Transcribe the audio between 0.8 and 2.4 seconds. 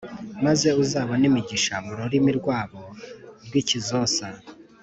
uzabone imigisha mu rurimi